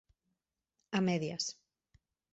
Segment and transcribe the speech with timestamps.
[0.97, 1.45] A medias.